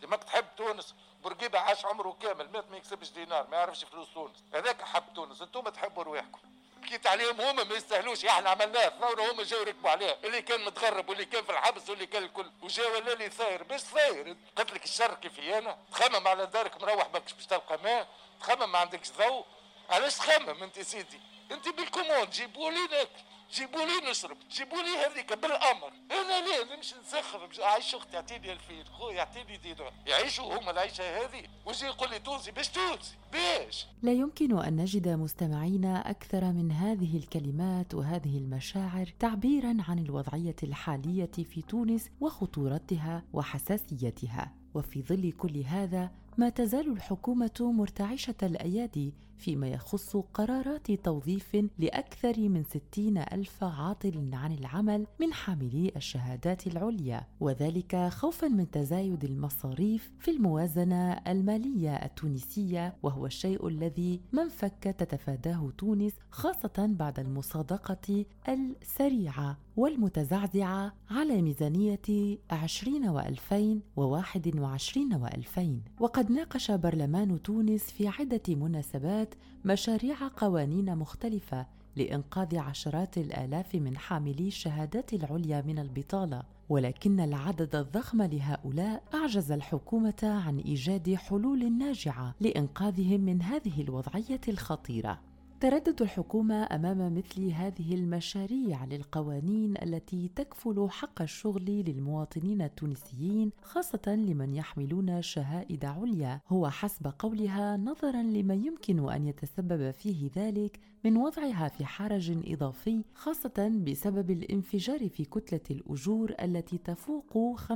ديماك 0.01 0.23
تحب 0.23 0.45
تونس. 0.57 0.95
بورقيبة 1.23 1.59
عاش 1.59 1.85
عمره 1.85 2.17
كامل 2.21 2.51
مات 2.51 2.71
ما 2.71 2.77
يكسبش 2.77 3.09
دينار 3.09 3.47
ما 3.47 3.57
يعرفش 3.57 3.83
فلوس 3.83 4.07
تونس. 4.13 4.43
هذاك 4.53 4.81
حب 4.81 5.03
تونس 5.15 5.41
أنتم 5.41 5.69
تحبوا 5.69 6.03
رواحكم. 6.03 6.39
بكيت 6.77 7.07
عليهم 7.07 7.41
هما 7.41 7.63
ما 7.63 7.75
يستاهلوش 7.75 8.25
إحنا 8.25 8.49
عملناه. 8.49 8.89
ثورة 8.89 9.31
هما 9.31 9.43
جاوا 9.43 9.63
ركبوا 9.63 9.89
عليها. 9.89 10.17
اللي 10.23 10.41
كان 10.41 10.65
متغرب 10.65 11.09
واللي 11.09 11.25
كان 11.25 11.43
في 11.43 11.51
الحبس 11.51 11.89
واللي 11.89 12.05
كان 12.05 12.23
الكل. 12.23 12.51
وجا 12.61 12.87
ولا 12.87 13.13
لي 13.13 13.29
ثاير. 13.29 13.63
باش 13.63 13.81
ثاير؟ 13.81 14.37
قلت 14.57 14.73
لك 14.73 14.83
الشر 14.83 15.13
كيف 15.13 15.39
أنا 15.39 15.77
تخمم 15.91 16.27
على 16.27 16.45
دارك 16.45 16.81
مروح 16.81 17.09
ماكش 17.13 17.33
باش 17.33 17.45
تلقى 17.45 17.77
ماء 17.83 18.07
تخمم 18.39 18.71
ما 18.71 18.77
عندكش 18.77 19.11
ضوء. 19.11 19.45
علاش 19.89 20.15
تخمم 20.15 20.63
انت 20.63 20.79
سيدي؟ 20.79 21.19
انت 21.51 21.69
بال 21.69 21.81
commande 21.81 22.29
جيبوا 22.29 22.71
لي 22.71 22.87
ناكل 22.87 23.09
جيبوا 23.55 23.79
لي 23.79 24.09
نشرب 24.11 24.37
جيبوا 24.51 24.77
لي 24.77 24.97
هذيك 25.05 25.33
بالأمر. 25.33 25.91
أنا 26.11 26.45
ليه 26.45 26.75
نمشي 26.75 26.95
نسخر 27.01 27.49
عايش 27.63 27.95
أختي 27.95 28.17
أعطيني 28.17 28.51
2000 28.51 28.83
خويا 28.83 29.13
يعطيني 29.13 29.57
دينار. 29.57 29.93
يعيشوا 30.07 30.59
هما 30.59 30.71
العيشه 30.71 31.03
هذه. 31.03 31.43
ويجي 31.65 31.85
يقول 31.85 32.09
لي 32.09 32.19
تونسي 32.19 32.51
باش 32.51 32.69
تونسي 32.69 33.15
باش. 33.33 33.87
لا 34.01 34.11
يمكن 34.11 34.59
أن 34.59 34.75
نجد 34.75 35.07
مستمعينا 35.07 36.09
أكثر 36.09 36.43
من 36.45 36.71
هذه 36.71 37.17
الكلمات 37.17 37.93
وهذه 37.93 38.37
المشاعر 38.37 39.13
تعبيرا 39.19 39.77
عن 39.87 39.99
الوضعية 39.99 40.55
الحالية 40.63 41.31
في 41.31 41.61
تونس 41.61 42.09
وخطورتها 42.21 43.23
وحساسيتها. 43.33 44.53
وفي 44.73 45.01
ظل 45.01 45.31
كل 45.31 45.57
هذا 45.57 46.11
ما 46.37 46.49
تزال 46.49 46.91
الحكومة 46.91 47.51
مرتعشة 47.59 48.35
الأيادي 48.43 49.13
فيما 49.39 49.67
يخص 49.67 50.17
قرارات 50.17 50.91
توظيف 50.91 51.57
لأكثر 51.79 52.49
من 52.49 52.63
ستين 52.63 53.17
ألف 53.17 53.63
عاطل 53.63 54.29
عن 54.33 54.51
العمل 54.53 55.07
من 55.19 55.33
حاملي 55.33 55.91
الشهادات 55.95 56.67
العليا 56.67 57.25
وذلك 57.39 58.07
خوفا 58.07 58.47
من 58.47 58.71
تزايد 58.71 59.23
المصاريف 59.23 60.11
في 60.19 60.31
الموازنة 60.31 61.13
المالية 61.13 61.95
التونسية 61.95 62.95
وهو 63.03 63.25
الشيء 63.25 63.67
الذي 63.67 64.21
من 64.31 64.49
فك 64.49 64.95
تتفاداه 64.97 65.71
تونس 65.77 66.13
خاصة 66.31 66.87
بعد 66.99 67.19
المصادقة 67.19 68.25
السريعة. 68.49 69.57
والمتزعزعة 69.79 70.93
على 71.09 71.41
ميزانية 71.41 72.37
عشرين 72.51 73.07
وألفين 73.07 73.81
وواحد 73.95 74.59
وعشرين 74.59 75.13
وألفين. 75.13 75.81
وقد 75.99 76.31
ناقش 76.31 76.71
برلمان 76.71 77.41
تونس 77.41 77.83
في 77.83 78.07
عدة 78.07 78.55
مناسبات 78.55 79.35
مشاريع 79.65 80.15
قوانين 80.37 80.95
مختلفة 80.95 81.67
لإنقاذ 81.95 82.57
عشرات 82.57 83.17
الآلاف 83.17 83.75
من 83.75 83.97
حاملي 83.97 84.47
الشهادات 84.47 85.13
العليا 85.13 85.61
من 85.61 85.79
البطالة. 85.79 86.43
ولكن 86.69 87.19
العدد 87.19 87.75
الضخم 87.75 88.21
لهؤلاء 88.21 89.03
أعجز 89.13 89.51
الحكومة 89.51 90.19
عن 90.23 90.59
إيجاد 90.59 91.15
حلول 91.15 91.77
ناجعة 91.77 92.35
لإنقاذهم 92.39 93.21
من 93.21 93.41
هذه 93.41 93.81
الوضعية 93.81 94.41
الخطيرة. 94.47 95.28
تردد 95.59 96.01
الحكومة 96.01 96.67
أمام 96.71 97.15
مثل 97.15 97.51
هذه 97.51 97.95
المشاريع 97.95 98.85
للقوانين 98.85 99.73
التي 99.83 100.31
تكفل 100.35 100.87
حق 100.89 101.21
الشغل 101.21 101.65
للمواطنين 101.65 102.61
التونسيين 102.61 103.51
خاصة 103.61 104.01
لمن 104.07 104.55
يحملون 104.55 105.21
شهائد 105.21 105.85
عليا. 105.85 106.41
هو 106.47 106.69
حسب 106.69 107.13
قولها 107.19 107.77
نظرا 107.77 108.23
لما 108.23 108.53
يمكن 108.53 109.09
أن 109.09 109.27
يتسبب 109.27 109.91
فيه 109.91 110.29
ذلك 110.35 110.79
من 111.03 111.17
وضعها 111.17 111.67
في 111.67 111.85
حرج 111.85 112.37
إضافي 112.53 113.03
خاصة 113.13 113.81
بسبب 113.87 114.31
الانفجار 114.31 115.09
في 115.09 115.25
كتلة 115.25 115.59
الأجور 115.71 116.33
التي 116.41 116.77
تفوق 116.77 117.57
15% 117.57 117.71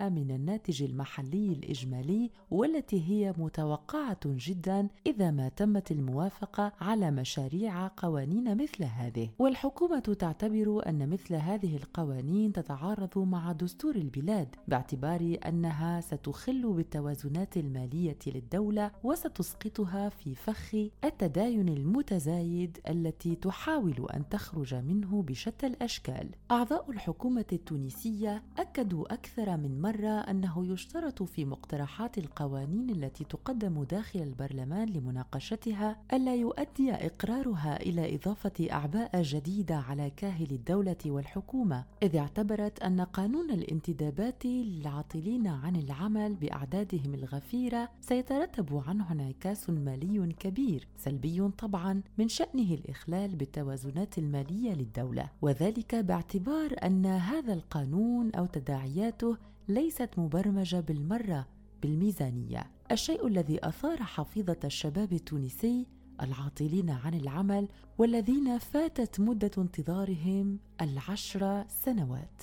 من 0.00 0.30
الناتج 0.30 0.82
المحلي 0.82 1.52
الإجمالي 1.52 2.30
والتي 2.50 3.08
هي 3.08 3.34
متوقعة 3.38 4.20
جدا 4.24 4.88
إذا 5.06 5.30
ما 5.30 5.48
تمت 5.48 5.90
الموافقة 5.92 6.72
على 6.80 7.10
مشاريع 7.10 7.86
قوانين 7.96 8.56
مثل 8.56 8.84
هذه. 8.84 9.28
والحكومة 9.38 9.98
تعتبر 9.98 10.82
أن 10.88 11.08
مثل 11.08 11.34
هذه 11.34 11.76
القوانين 11.76 12.52
تتعارض 12.52 13.18
مع 13.18 13.52
دستور 13.52 13.94
البلاد 13.96 14.48
باعتبار 14.68 15.38
أنها 15.46 16.00
ستخل 16.00 16.72
بالتوازنات 16.72 17.56
المالية 17.56 18.18
للدولة 18.26 18.90
وستسقطها 19.04 20.08
في 20.08 20.34
فخ 20.34 20.74
التداين 21.04 21.68
المتزايد 21.90 22.78
التي 22.88 23.34
تحاول 23.34 24.06
أن 24.14 24.28
تخرج 24.28 24.74
منه 24.74 25.22
بشتى 25.22 25.66
الأشكال. 25.66 26.28
أعضاء 26.50 26.90
الحكومة 26.90 27.44
التونسية 27.52 28.42
أكدوا 28.58 29.14
أكثر 29.14 29.56
من 29.56 29.80
مرة 29.80 30.20
أنه 30.20 30.66
يشترط 30.66 31.22
في 31.22 31.44
مقترحات 31.44 32.18
القوانين 32.18 32.90
التي 32.90 33.24
تقدم 33.24 33.82
داخل 33.82 34.22
البرلمان 34.22 34.88
لمناقشتها 34.88 35.96
ألا 36.12 36.34
يؤدي 36.34 36.92
إقرارها 36.92 37.82
إلى 37.82 38.14
إضافة 38.14 38.68
أعباء 38.72 39.22
جديدة 39.22 39.76
على 39.76 40.10
كاهل 40.10 40.50
الدولة 40.50 40.96
والحكومة 41.06 41.84
إذ 42.02 42.16
اعتبرت 42.16 42.82
أن 42.82 43.00
قانون 43.00 43.50
الانتدابات 43.50 44.46
للعاطلين 44.46 45.46
عن 45.46 45.76
العمل 45.76 46.34
بأعدادهم 46.34 47.14
الغفيرة 47.14 47.88
سيترتب 48.00 48.82
عنه 48.86 49.12
انعكاس 49.12 49.70
مالي 49.70 50.32
كبير 50.38 50.88
سلبي 50.96 51.48
طبعا. 51.58 51.79
طبعا 51.80 52.02
من 52.18 52.28
شأنه 52.28 52.74
الإخلال 52.74 53.36
بالتوازنات 53.36 54.18
المالية 54.18 54.74
للدولة 54.74 55.30
وذلك 55.42 55.94
باعتبار 55.94 56.76
أن 56.84 57.06
هذا 57.06 57.52
القانون 57.52 58.30
أو 58.34 58.46
تداعياته 58.46 59.36
ليست 59.68 60.10
مبرمجة 60.16 60.80
بالمرة 60.80 61.46
بالميزانية. 61.82 62.70
الشيء 62.92 63.26
الذي 63.26 63.58
أثار 63.68 64.02
حفيظة 64.02 64.56
الشباب 64.64 65.12
التونسي 65.12 65.86
العاطلين 66.22 66.90
عن 66.90 67.14
العمل 67.14 67.68
والذين 67.98 68.58
فاتت 68.58 69.20
مدة 69.20 69.50
انتظارهم 69.58 70.58
العشر 70.80 71.64
سنوات. 71.68 72.42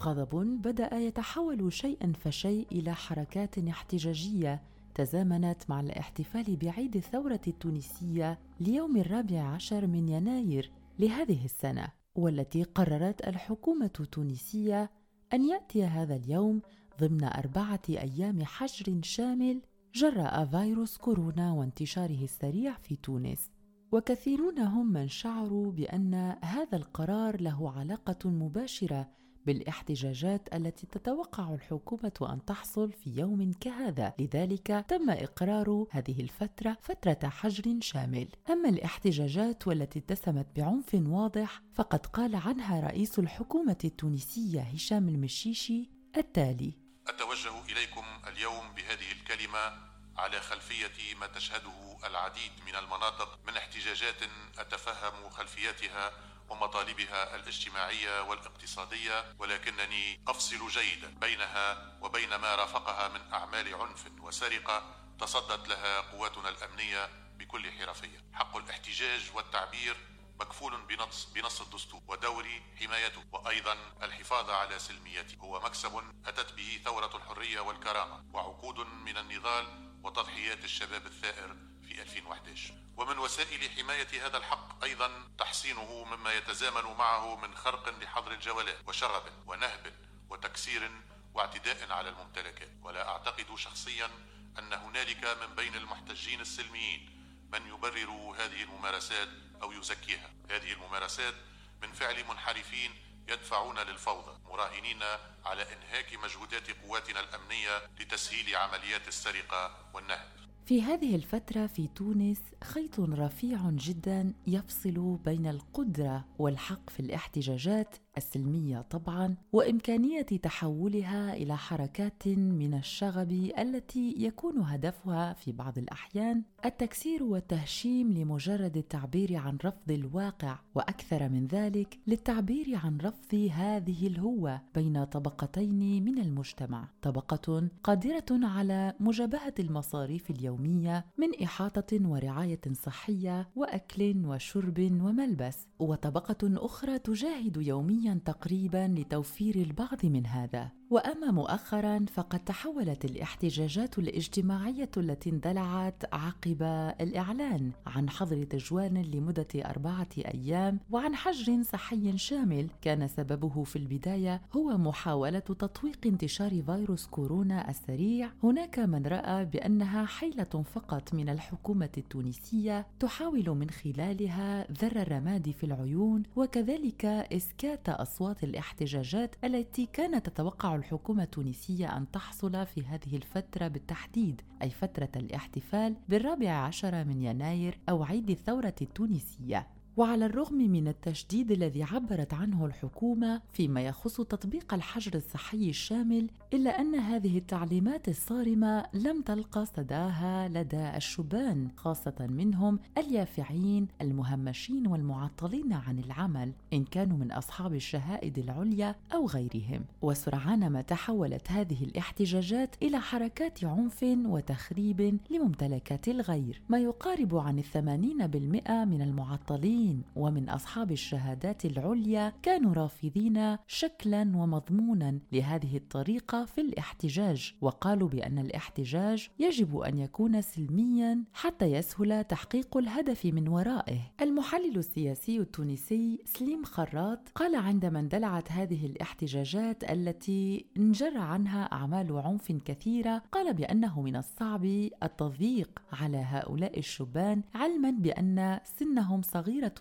غضب 0.00 0.62
بدأ 0.62 0.94
يتحول 0.94 1.72
شيئا 1.72 2.12
فشيء 2.20 2.66
إلى 2.72 2.94
حركات 2.94 3.58
احتجاجية 3.58 4.62
تزامنت 4.94 5.62
مع 5.68 5.80
الاحتفال 5.80 6.56
بعيد 6.56 6.96
الثورة 6.96 7.40
التونسية 7.46 8.38
ليوم 8.60 8.96
الرابع 8.96 9.40
عشر 9.42 9.86
من 9.86 10.08
يناير 10.08 10.70
لهذه 10.98 11.44
السنة 11.44 11.86
والتي 12.14 12.62
قررت 12.62 13.28
الحكومة 13.28 13.90
التونسية 14.00 14.90
أن 15.32 15.48
يأتي 15.48 15.84
هذا 15.84 16.16
اليوم 16.16 16.62
ضمن 17.00 17.24
أربعة 17.24 17.82
أيام 17.88 18.44
حجر 18.44 18.98
شامل 19.02 19.60
جراء 19.94 20.44
فيروس 20.44 20.96
كورونا 20.96 21.52
وانتشاره 21.52 22.24
السريع 22.24 22.74
في 22.74 22.96
تونس. 22.96 23.50
وكثيرون 23.92 24.58
هم 24.58 24.92
من 24.92 25.08
شعروا 25.08 25.72
بأن 25.72 26.14
هذا 26.44 26.76
القرار 26.76 27.40
له 27.40 27.70
علاقة 27.70 28.30
مباشرة 28.30 29.08
بالاحتجاجات 29.46 30.54
التي 30.54 30.86
تتوقع 30.86 31.54
الحكومة 31.54 32.12
أن 32.32 32.44
تحصل 32.44 32.92
في 32.92 33.10
يوم 33.10 33.52
كهذا. 33.60 34.12
لذلك 34.18 34.84
تم 34.88 35.10
إقرار 35.10 35.86
هذه 35.90 36.20
الفترة 36.20 36.76
فترة 36.82 37.28
حجر 37.28 37.80
شامل. 37.80 38.28
أما 38.50 38.68
الاحتجاجات 38.68 39.66
والتي 39.66 39.98
اتسمت 39.98 40.46
بعنف 40.56 40.94
واضح 40.94 41.62
فقد 41.74 42.06
قال 42.06 42.36
عنها 42.36 42.80
رئيس 42.80 43.18
الحكومة 43.18 43.78
التونسية 43.84 44.60
هشام 44.60 45.08
المشيشي 45.08 45.90
التالي. 46.16 46.72
أتوجه 47.08 47.64
إليكم 47.64 48.04
اليوم 48.28 48.74
بهذه 48.74 49.12
الكلمة 49.12 49.92
على 50.16 50.40
خلفية 50.40 51.14
ما 51.20 51.26
تشهده 51.26 51.96
العديد 52.06 52.52
من 52.66 52.76
المناطق 52.76 53.38
من 53.46 53.56
احتجاجات 53.56 54.22
أتفهم 54.58 55.30
خلفياتها 55.30 56.10
ومطالبها 56.52 57.36
الاجتماعية 57.36 58.22
والاقتصادية 58.22 59.34
ولكنني 59.38 60.20
أفصل 60.28 60.68
جيدا 60.68 61.08
بينها 61.08 61.98
وبين 62.02 62.34
ما 62.34 62.54
رافقها 62.54 63.08
من 63.08 63.32
أعمال 63.32 63.74
عنف 63.74 64.04
وسرقة 64.20 64.94
تصدت 65.20 65.68
لها 65.68 66.00
قواتنا 66.00 66.48
الأمنية 66.48 67.10
بكل 67.38 67.72
حرفية. 67.72 68.18
حق 68.32 68.56
الاحتجاج 68.56 69.30
والتعبير 69.34 69.96
مكفول 70.40 70.82
بنص 70.82 71.24
بنص 71.24 71.60
الدستور 71.60 72.00
ودوري 72.08 72.62
حمايته. 72.80 73.24
وأيضا 73.32 73.76
الحفاظ 74.02 74.50
على 74.50 74.78
سلميته 74.78 75.36
هو 75.40 75.60
مكسب 75.60 76.02
أتت 76.26 76.52
به 76.52 76.80
ثورة 76.84 77.16
الحرية 77.16 77.60
والكرامة 77.60 78.24
وعقود 78.32 78.78
من 78.78 79.16
النضال 79.16 79.92
وتضحيات 80.04 80.64
الشباب 80.64 81.06
الثائر 81.06 81.71
في 81.92 82.02
2011 82.02 82.74
ومن 82.96 83.18
وسائل 83.18 83.70
حماية 83.70 84.26
هذا 84.26 84.36
الحق 84.36 84.84
أيضا 84.84 85.28
تحصينه 85.38 86.04
مما 86.04 86.32
يتزامن 86.32 86.96
معه 86.98 87.36
من 87.36 87.54
خرق 87.54 87.88
لحظر 88.02 88.32
الجولات 88.32 88.78
وشغب 88.86 89.22
ونهب 89.46 89.92
وتكسير 90.30 90.90
واعتداء 91.34 91.92
على 91.92 92.08
الممتلكات. 92.08 92.70
ولا 92.82 93.08
أعتقد 93.08 93.54
شخصيا 93.56 94.10
أن 94.58 94.72
هنالك 94.72 95.24
من 95.24 95.54
بين 95.54 95.74
المحتجين 95.74 96.40
السلميين 96.40 97.10
من 97.52 97.66
يبرر 97.66 98.34
هذه 98.38 98.62
الممارسات 98.62 99.28
أو 99.62 99.72
يزكيها. 99.72 100.30
هذه 100.50 100.72
الممارسات 100.72 101.34
من 101.82 101.92
فعل 101.92 102.24
منحرفين 102.24 102.94
يدفعون 103.28 103.78
للفوضى 103.78 104.38
مراهنين 104.44 105.02
على 105.44 105.72
إنهاك 105.72 106.14
مجهودات 106.14 106.70
قواتنا 106.70 107.20
الأمنية 107.20 107.90
لتسهيل 108.00 108.56
عمليات 108.56 109.08
السرقة 109.08 109.90
والنهب. 109.94 110.41
في 110.64 110.82
هذه 110.82 111.14
الفترة 111.16 111.66
في 111.66 111.88
تونس 111.94 112.38
خيط 112.64 113.00
رفيع 113.00 113.70
جدا 113.70 114.32
يفصل 114.46 115.18
بين 115.24 115.46
القدرة 115.46 116.24
والحق 116.38 116.90
في 116.90 117.00
الاحتجاجات 117.00 117.96
السلمية 118.16 118.80
طبعا 118.80 119.34
وإمكانية 119.52 120.22
تحولها 120.22 121.34
إلى 121.34 121.56
حركات 121.56 122.28
من 122.28 122.74
الشغب 122.74 123.32
التي 123.58 124.14
يكون 124.18 124.58
هدفها 124.58 125.32
في 125.32 125.52
بعض 125.52 125.78
الأحيان 125.78 126.42
التكسير 126.64 127.22
والتهشيم 127.22 128.12
لمجرد 128.12 128.76
التعبير 128.76 129.36
عن 129.36 129.58
رفض 129.64 129.90
الواقع 129.90 130.58
وأكثر 130.74 131.28
من 131.28 131.46
ذلك 131.46 131.98
للتعبير 132.06 132.80
عن 132.84 132.98
رفض 132.98 133.34
هذه 133.52 134.06
الهوة 134.06 134.60
بين 134.74 135.04
طبقتين 135.04 136.04
من 136.04 136.18
المجتمع. 136.18 136.88
طبقة 137.02 137.68
قادرة 137.84 138.24
على 138.30 138.94
مجابهة 139.00 139.54
المصاريف 139.58 140.30
اليومية 140.30 141.04
من 141.18 141.42
إحاطة 141.42 142.08
ورعاية 142.08 142.60
صحية 142.72 143.48
وأكل 143.56 144.26
وشرب 144.26 144.78
وملبس 144.80 145.66
وطبقة 145.78 146.36
أخرى 146.42 146.98
تجاهد 146.98 147.56
يوميا 147.56 148.01
تقريبا 148.24 148.94
لتوفير 148.98 149.54
البعض 149.54 150.06
من 150.06 150.26
هذا. 150.26 150.81
وأما 150.92 151.30
مؤخرا 151.30 152.04
فقد 152.14 152.38
تحولت 152.38 153.04
الاحتجاجات 153.04 153.98
الاجتماعية 153.98 154.90
التي 154.96 155.30
اندلعت 155.30 156.14
عقب 156.14 156.62
الإعلان 157.00 157.70
عن 157.86 158.10
حظر 158.10 158.44
تجوال 158.44 159.10
لمدة 159.10 159.46
أربعة 159.56 160.08
أيام 160.18 160.78
وعن 160.90 161.14
حجر 161.14 161.62
صحي 161.62 162.18
شامل 162.18 162.66
كان 162.82 163.08
سببه 163.08 163.64
في 163.64 163.76
البداية 163.76 164.40
هو 164.56 164.78
محاولة 164.78 165.38
تطويق 165.38 165.98
انتشار 166.06 166.62
فيروس 166.62 167.06
كورونا 167.06 167.70
السريع. 167.70 168.30
هناك 168.42 168.78
من 168.78 169.06
رأى 169.06 169.44
بأنها 169.44 170.04
حيلة 170.06 170.64
فقط 170.74 171.14
من 171.14 171.28
الحكومة 171.28 171.90
التونسية 171.98 172.86
تحاول 173.00 173.50
من 173.50 173.70
خلالها 173.70 174.72
ذر 174.72 174.96
الرماد 175.02 175.50
في 175.50 175.64
العيون 175.64 176.22
وكذلك 176.36 177.04
إسكات 177.04 177.88
أصوات 177.88 178.44
الاحتجاجات 178.44 179.34
التي 179.44 179.88
كانت 179.92 180.28
تتوقع 180.28 180.81
الحكومة 180.82 181.22
التونسية 181.22 181.96
أن 181.96 182.10
تحصل 182.10 182.66
في 182.66 182.86
هذه 182.86 183.16
الفترة 183.16 183.68
بالتحديد 183.68 184.40
أي 184.62 184.70
فترة 184.70 185.08
الاحتفال 185.16 185.96
بالرابع 186.08 186.50
عشر 186.50 187.04
من 187.04 187.22
يناير 187.22 187.78
أو 187.88 188.04
عيد 188.04 188.30
الثورة 188.30 188.74
التونسية. 188.82 189.66
وعلى 189.96 190.26
الرغم 190.26 190.54
من 190.54 190.88
التشديد 190.88 191.50
الذي 191.50 191.82
عبرت 191.82 192.34
عنه 192.34 192.66
الحكومة 192.66 193.40
فيما 193.52 193.80
يخص 193.80 194.16
تطبيق 194.16 194.74
الحجر 194.74 195.14
الصحي 195.14 195.68
الشامل 195.68 196.30
إلا 196.52 196.80
أن 196.80 196.94
هذه 196.94 197.38
التعليمات 197.38 198.08
الصارمة 198.08 198.84
لم 198.94 199.22
تلقى 199.22 199.66
صداها 199.66 200.48
لدى 200.48 200.96
الشبان 200.96 201.68
خاصة 201.76 202.14
منهم 202.20 202.78
اليافعين 202.98 203.88
المهمشين 204.00 204.86
والمعطلين 204.86 205.72
عن 205.72 205.98
العمل 205.98 206.52
إن 206.72 206.84
كانوا 206.84 207.16
من 207.16 207.32
أصحاب 207.32 207.74
الشهائد 207.74 208.38
العليا 208.38 208.94
أو 209.14 209.26
غيرهم. 209.26 209.84
وسرعان 210.02 210.70
ما 210.70 210.82
تحولت 210.82 211.50
هذه 211.50 211.84
الاحتجاجات 211.84 212.76
إلى 212.82 213.00
حركات 213.00 213.64
عنف 213.64 214.02
وتخريب 214.02 215.18
لممتلكات 215.30 216.08
الغير. 216.08 216.62
ما 216.68 216.78
يقارب 216.78 217.36
عن 217.36 217.58
الثمانين 217.58 218.26
بالمئة 218.26 218.84
من 218.84 219.02
المعطلين 219.02 219.81
المسؤولين 219.82 220.02
ومن 220.16 220.48
أصحاب 220.48 220.92
الشهادات 220.92 221.64
العليا 221.64 222.32
كانوا 222.42 222.74
رافضين 222.74 223.56
شكلا 223.66 224.20
ومضمونا 224.20 225.18
لهذه 225.32 225.76
الطريقة 225.76 226.44
في 226.44 226.60
الاحتجاج 226.60 227.54
وقالوا 227.60 228.08
بأن 228.08 228.38
الاحتجاج 228.38 229.28
يجب 229.38 229.78
أن 229.78 229.98
يكون 229.98 230.40
سلميا 230.40 231.24
حتى 231.32 231.64
يسهل 231.64 232.24
تحقيق 232.24 232.76
الهدف 232.76 233.24
من 233.24 233.48
ورائه. 233.48 234.00
المحلل 234.20 234.78
السياسي 234.78 235.38
التونسي 235.38 236.18
سليم 236.24 236.64
خراط 236.64 237.18
قال 237.34 237.56
عندما 237.56 238.00
اندلعت 238.00 238.52
هذه 238.52 238.86
الاحتجاجات 238.86 239.90
التي 239.90 240.66
انجر 240.76 241.18
عنها 241.18 241.62
أعمال 241.62 242.12
عنف 242.12 242.52
كثيرة 242.52 243.22
قال 243.32 243.54
بأنه 243.54 244.02
من 244.02 244.16
الصعب 244.16 244.64
التضييق 245.02 245.82
على 245.92 246.18
هؤلاء 246.18 246.78
الشبان 246.78 247.42
علما 247.54 247.90
بأن 247.90 248.60
سنهم 248.64 249.22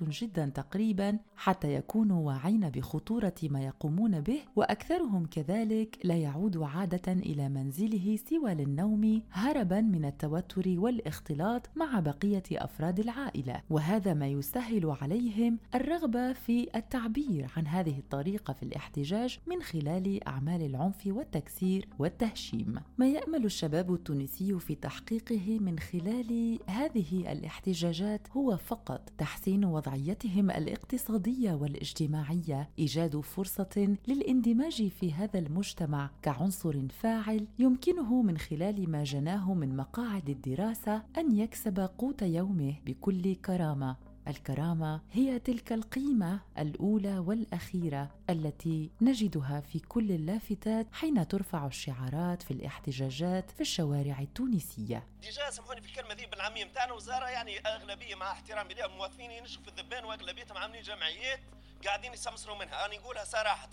جدا 0.02 0.46
تقريبا 0.56 1.20
حتى 1.36 1.74
يكونوا 1.74 2.28
واعين 2.28 2.70
بخطورة 2.70 3.34
ما 3.44 3.62
يقومون 3.62 4.22
به 4.22 4.40
وأكثرهم 4.56 5.26
كذلك 5.26 5.98
لا 6.04 6.16
يعود 6.16 6.58
عادة 6.58 7.12
إلى 7.14 7.50
منزله 7.50 8.20
سوى 8.30 8.54
للنوم 8.54 9.22
هربا 9.32 9.82
من 9.82 10.06
التوتر 10.06 10.64
والاختلاط 10.80 11.70
مع 11.76 12.00
بقية 12.00 12.44
أفراد 12.52 13.00
العائلة. 13.00 13.62
وهذا 13.70 14.14
ما 14.14 14.28
يسهل 14.28 14.96
عليهم 15.02 15.60
الرغبة 15.76 16.34
في 16.34 16.68
التعبير 16.76 17.52
عن 17.58 17.68
هذه 17.68 18.00
الطريقة 18.00 18.54
في 18.54 18.64
الاحتجاج 18.64 19.40
من 19.48 19.62
خلال 19.62 20.28
أعمال 20.28 20.62
العنف 20.62 21.08
والتكسير 21.08 21.88
والتهشيم. 22.00 22.76
ما 22.98 23.08
يأمل 23.08 23.46
الشباب 23.46 23.94
التونسي 23.94 24.60
في 24.60 24.76
تحقيقه 24.76 25.60
من 25.60 25.80
خلال 25.80 26.60
هذه 26.68 27.32
الاحتجاجات 27.32 28.28
هو 28.32 28.58
فقط 28.58 29.10
تحسين 29.18 29.66
وضعيتهم 29.82 30.52
الاقتصادية 30.52 31.54
والاجتماعية 31.54 32.70
إيجاد 32.80 33.20
فرصة 33.20 33.98
للاندماج 34.08 34.88
في 34.88 35.14
هذا 35.14 35.40
المجتمع 35.40 36.10
كعنصر 36.22 36.88
فاعل 36.90 37.48
يمكنه 37.60 38.22
من 38.22 38.38
خلال 38.38 38.90
ما 38.90 39.04
جناه 39.04 39.54
من 39.54 39.76
مقاعد 39.76 40.30
الدراسة 40.30 41.04
أن 41.18 41.38
يكسب 41.38 41.80
قوت 41.98 42.22
يومه 42.22 42.74
بكل 42.86 43.36
كرامة. 43.36 44.11
الكرامة 44.28 45.02
هي 45.12 45.40
تلك 45.40 45.74
القيمة 45.74 46.40
الأولى 46.58 47.20
والأخيرة 47.20 48.12
التي 48.30 48.92
نجدها 49.02 49.62
في 49.62 49.80
كل 49.80 50.12
اللافتات 50.12 50.88
حين 50.94 51.28
ترفع 51.28 51.68
الشعارات 51.68 52.44
في 52.44 52.52
الاحتجاجات 52.52 53.52
في 53.52 53.62
الشوارع 53.62 54.20
التونسية. 54.20 55.08
ديجا 55.22 55.50
سامحوني 55.50 55.82
في 55.82 55.88
الكلمة 55.88 56.14
ذي 56.14 56.26
بالعامية 56.26 56.64
نتاعنا 56.64 56.94
وزارة 56.94 57.26
يعني 57.26 57.60
أغلبية 57.60 58.16
مع 58.16 58.32
احترامي 58.32 58.74
لها 58.74 58.88
موظفين 58.88 59.32
ينشفوا 59.32 59.64
في 59.64 59.70
الذبان 59.70 60.06
وأغلبيتهم 60.06 60.58
عاملين 60.58 60.82
جمعيات 60.82 61.40
قاعدين 61.86 62.14
يسمسروا 62.14 62.60
منها. 62.60 62.86
أنا 62.86 62.98
نقولها 62.98 63.24
صراحة 63.24 63.70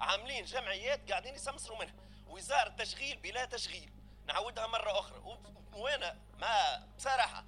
عاملين 0.00 0.44
جمعيات 0.44 1.10
قاعدين 1.10 1.34
يسمسروا 1.34 1.78
منها. 1.78 1.94
وزارة 2.28 2.68
تشغيل 2.68 3.18
بلا 3.22 3.44
تشغيل. 3.44 3.90
نعودها 4.28 4.66
مرة 4.66 4.98
أخرى. 4.98 5.38
وأنا 5.72 6.16
ما 6.40 6.86
بصراحه 6.96 7.44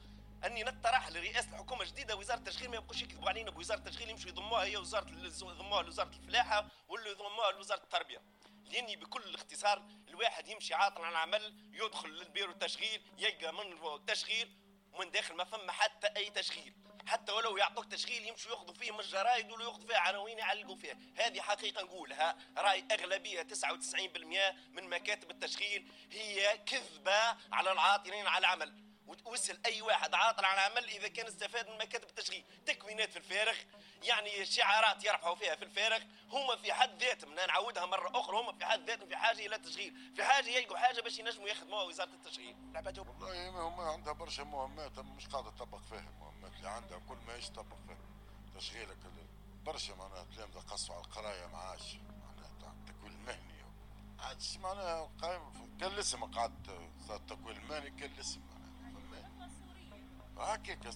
اني 0.46 0.64
نطرح 0.64 1.09
لرئاسة 1.09 1.48
الحكومة 1.48 1.85
جديده 1.85 2.16
وزارة 2.16 2.38
التشغيل 2.38 2.70
ما 2.70 2.76
يبقوش 2.76 3.02
يكذبوا 3.02 3.28
علينا 3.28 3.50
بوزارة 3.50 3.78
التشغيل 3.78 4.11
يمشوا 4.11 4.28
يضموها 4.30 4.64
هي 4.64 4.76
وزارة 4.76 5.09
يضموها 5.42 5.83
لوزارة 5.83 6.09
الفلاحة 6.09 6.68
ولا 6.88 7.09
يضموها 7.09 7.52
لوزارة 7.52 7.83
التربية. 7.83 8.22
لأني 8.64 8.96
بكل 8.96 9.35
اختصار 9.35 9.83
الواحد 10.09 10.48
يمشي 10.48 10.74
عاطل 10.74 11.04
عن 11.04 11.12
العمل 11.12 11.54
يدخل 11.72 12.09
للبيرو 12.09 12.52
التشغيل 12.52 13.02
يلقى 13.18 13.52
من 13.52 13.94
التشغيل 13.94 14.57
ومن 14.92 15.11
داخل 15.11 15.35
ما 15.35 15.44
فما 15.44 15.72
حتى 15.72 16.07
أي 16.16 16.30
تشغيل. 16.30 16.74
حتى 17.07 17.33
ولو 17.33 17.57
يعطوك 17.57 17.85
تشغيل 17.85 18.28
يمشوا 18.28 18.50
ياخذوا 18.50 18.74
فيه 18.74 18.90
من 18.90 19.00
الجرايد 19.00 19.52
ولا 19.52 19.64
ياخذوا 19.64 19.87
فيها 19.87 19.98
عناوين 19.98 20.38
يعلقوا 20.38 20.76
فيها. 20.76 20.98
هذه 21.16 21.40
حقيقة 21.40 21.83
نقولها. 21.83 22.37
رأي 22.59 22.85
أغلبية 22.92 23.42
99% 23.42 24.54
من 24.70 24.88
مكاتب 24.88 25.30
التشغيل 25.30 25.92
هي 26.12 26.59
كذبة 26.59 27.37
على 27.52 27.72
العاطلين 27.72 28.26
على 28.26 28.38
العمل. 28.38 28.84
وتوسل 29.07 29.61
أي 29.67 29.83
واحد 29.83 30.14
عاطل 30.14 30.45
عن 30.45 30.59
عمل 30.59 30.88
إذا 30.88 31.09
كان 31.09 31.27
استفاد 31.27 31.69
من 31.69 31.79
مكاتب 31.79 32.09
التشغيل. 32.09 32.45
تكوينات 32.67 33.11
في 33.11 33.17
الفارغ 33.17 33.57
يعني 34.03 34.45
شعارات 34.45 35.05
يرفعوا 35.05 35.35
فيها 35.35 35.55
في 35.57 35.64
الفارغ. 35.64 36.03
هما 36.31 36.57
في 36.57 36.73
حد 36.73 37.03
ذاتهم 37.03 37.35
نعودها 37.35 37.87
مرة 37.87 38.21
أخرى 38.21 38.37
هما 38.37 38.53
في 38.53 38.64
حد 38.67 38.90
ذاتهم 38.90 39.09
في 39.09 39.17
حاجة 39.17 39.47
إلى 39.47 39.57
التشغيل. 39.57 40.12
في 40.17 40.25
حاجة 40.25 40.49
يلقوا 40.49 40.79
حاجة 40.79 41.01
باش 41.01 41.19
ينجموا 41.19 41.49
يخدموها 41.49 41.83
وزارة 41.83 42.11
التشغيل. 42.11 42.57
والله 43.23 43.49
هما 43.69 43.83
عندها 43.83 44.12
برشا 44.12 44.43
مهمات 44.43 44.99
مش 44.99 45.27
قاعدة 45.27 45.51
تطبق 45.51 45.79
فيها 45.79 45.99
المهمات 45.99 46.53
اللي 46.57 46.69
عندها 46.69 46.99
كل 46.99 47.17
ما 47.27 47.35
إيش 47.35 47.49
تطبق 47.49 47.77
فيها 47.87 47.99
تشغيلك 48.57 48.99
برشا 49.64 49.93
معناها 49.93 50.25
تلامذة 50.37 50.59
قصوا 50.59 50.95
على 50.95 51.05
القراية 51.05 51.47
ما 51.47 51.59
عادش 51.59 51.95
معناها 51.95 52.75
التكوين 52.81 53.12
المهني 53.12 53.64
عادش 54.19 54.57
معناها 54.57 55.11
قايم 55.23 55.53
كان 55.81 55.93
الاسم 55.93 56.25
قعدت 56.25 56.69
التكوين 57.11 57.57
المهني 57.57 57.90
كان 57.90 58.12
الاسم 58.12 58.40
هكاك 60.38 60.87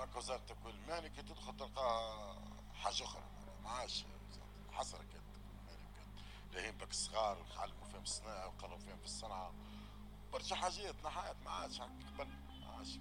هكا 0.00 0.16
وزارة 0.16 0.38
التكوين 0.38 0.74
المهني 0.74 1.08
كي 1.08 1.22
تدخل 1.22 1.56
تلقى 1.56 2.36
حاجة 2.74 3.04
أخرى. 3.04 3.22
ما 3.64 3.70
عادش 3.70 4.04
كانت 4.98 5.22
لاهين 6.52 6.76
بك 6.76 6.90
الصغار 6.90 7.38
ويعلموا 7.38 7.84
فيهم 7.92 8.02
الصناعة 8.02 8.48
ويقروا 8.48 8.78
فيهم 8.78 8.98
في 8.98 9.04
الصنعة 9.04 9.52
برشا 10.32 10.56
حاجات 10.56 11.04
نحات 11.04 11.36
ما 11.44 11.50
عادش 11.50 11.80
قبل. 11.80 12.28
ما 12.60 12.76
عادش. 12.76 12.98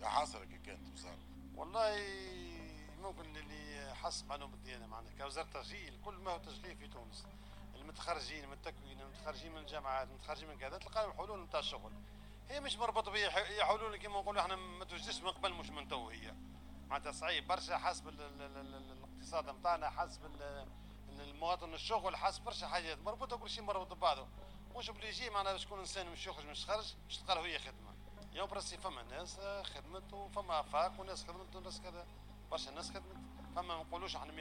يا 0.00 0.08
حاصرة 0.08 0.44
كي 0.44 0.58
كانت 0.58 0.92
وزارة. 0.94 1.18
والله 1.54 1.96
ممكن 3.02 3.36
اللي 3.36 3.94
حس 3.94 4.22
معلومة 4.22 4.54
الديانة 4.54 4.86
معنا 4.86 5.10
كوزارة 5.18 5.48
تشغيل. 5.62 6.00
كل 6.04 6.14
ما 6.14 6.30
هو 6.30 6.38
تشغيل 6.38 6.76
في 6.76 6.88
تونس. 6.88 7.26
المتخرجين 7.74 8.46
من 8.46 8.52
التكوين 8.52 9.00
المتخرجين 9.00 9.52
من 9.52 9.58
الجامعات 9.58 10.08
المتخرجين 10.08 10.48
من 10.48 10.58
كذا 10.58 10.78
تلقى 10.78 11.06
الحلول 11.06 11.42
نتاع 11.42 11.60
الشغل 11.60 11.92
هي 12.50 12.60
مش 12.60 12.76
مربوطه 12.76 13.10
بيا 13.10 13.30
حلول 13.64 13.96
كيما 13.96 14.20
نقولوا 14.20 14.42
إحنا 14.42 14.56
ما 14.56 14.84
توجدش 14.84 15.20
من 15.22 15.30
قبل 15.30 15.52
مش 15.52 15.70
من 15.70 15.88
تو 15.88 16.08
هي. 16.08 16.34
معناتها 16.88 17.12
صعيب 17.12 17.46
برشا 17.46 17.78
حسب 17.78 18.08
الاقتصاد 18.08 19.50
نتاعنا 19.50 19.90
حسب 19.90 20.30
المواطن 21.08 21.74
الشغل 21.74 22.16
حسب 22.16 22.44
برشا 22.44 22.66
حاجات 22.68 22.98
مربوطة 22.98 23.36
كل 23.36 23.50
شيء 23.50 23.62
مربوط 23.62 23.92
ببعضه. 23.92 24.28
مش 24.76 24.90
بليجي 24.90 25.30
معناها 25.30 25.56
شكون 25.56 25.78
إنسان 25.78 26.06
مش 26.12 26.26
يخرج 26.26 26.46
مش 26.46 26.66
خرج 26.66 26.94
مش 27.08 27.18
تلقى 27.18 27.40
هي 27.44 27.58
خدمة. 27.58 27.94
يوم 28.32 28.48
برسي 28.48 28.78
فما 28.78 29.02
ناس 29.02 29.40
خدمت 29.74 30.12
وفما 30.12 30.60
أفاق 30.60 31.00
وناس 31.00 31.24
خدمت 31.24 31.56
وناس 31.56 31.80
كذا 31.80 32.06
برشا 32.50 32.70
ناس 32.70 32.90
خدمت. 32.90 33.16
فما 33.56 33.62
ما 33.76 33.82
نقولوش 33.82 34.16
إحنا 34.16 34.32